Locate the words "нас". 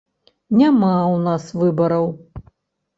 1.27-1.43